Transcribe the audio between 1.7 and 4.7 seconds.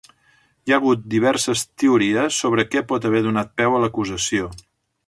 teories sobre què pot haver donat peu a l'acusació.